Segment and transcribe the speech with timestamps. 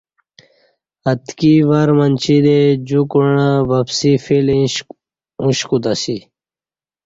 [1.11, 2.57] اتکی ور منچی دے
[2.87, 4.47] جوکوعہ وپسی فیل
[5.41, 6.21] اوش کوتہ سیہ